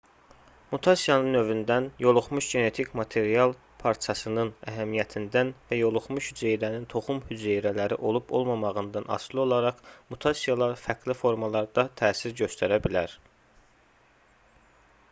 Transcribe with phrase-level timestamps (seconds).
[0.69, 3.53] mutasiyanın növündən yoluxmuş genetik material
[3.83, 9.85] parçasının əhəmiyyətindən və yoluxmuş hüceyrənin toxum hüceyrələri olub-olmamağından asılı olaraq
[10.15, 13.15] mutasiyalar fərqli formalarda təsir göstərə bilər